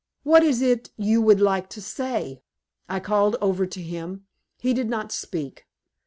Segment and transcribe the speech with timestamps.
[0.23, 2.41] "What is it you would like to say?"
[2.89, 4.25] I called over to him.
[4.57, 5.67] He did not speak.